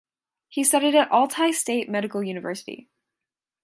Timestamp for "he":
0.47-0.63